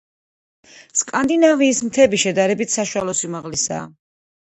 [1.01, 3.89] სკანდინავიის მთები შედარებით საშუალო სიმაღლისაა.